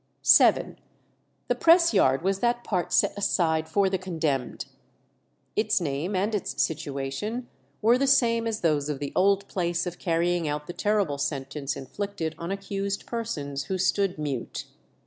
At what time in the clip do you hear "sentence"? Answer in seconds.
11.19-11.75